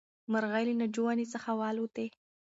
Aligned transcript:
مرغۍ 0.31 0.63
له 0.69 0.73
ناجو 0.79 1.01
ونې 1.05 1.25
څخه 1.33 1.49
والوتې. 1.59 2.07